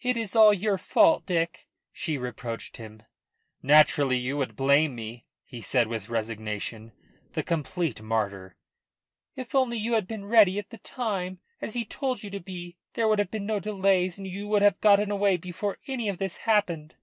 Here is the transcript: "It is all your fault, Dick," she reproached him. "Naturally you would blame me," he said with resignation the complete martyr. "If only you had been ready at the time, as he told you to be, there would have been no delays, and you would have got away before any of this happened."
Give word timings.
"It 0.00 0.16
is 0.16 0.36
all 0.36 0.54
your 0.54 0.78
fault, 0.78 1.26
Dick," 1.26 1.66
she 1.90 2.16
reproached 2.16 2.76
him. 2.76 3.02
"Naturally 3.64 4.16
you 4.16 4.36
would 4.36 4.54
blame 4.54 4.94
me," 4.94 5.24
he 5.44 5.60
said 5.60 5.88
with 5.88 6.08
resignation 6.08 6.92
the 7.32 7.42
complete 7.42 8.00
martyr. 8.00 8.54
"If 9.34 9.52
only 9.56 9.76
you 9.76 9.94
had 9.94 10.06
been 10.06 10.24
ready 10.26 10.60
at 10.60 10.70
the 10.70 10.78
time, 10.78 11.40
as 11.60 11.74
he 11.74 11.84
told 11.84 12.22
you 12.22 12.30
to 12.30 12.38
be, 12.38 12.76
there 12.92 13.08
would 13.08 13.18
have 13.18 13.32
been 13.32 13.44
no 13.46 13.58
delays, 13.58 14.18
and 14.18 14.26
you 14.28 14.46
would 14.46 14.62
have 14.62 14.80
got 14.80 15.00
away 15.10 15.36
before 15.36 15.78
any 15.88 16.08
of 16.08 16.18
this 16.18 16.36
happened." 16.46 16.94